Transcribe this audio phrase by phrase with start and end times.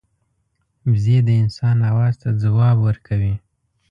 [0.91, 3.35] وزې د انسان آواز ته ځواب ورکوي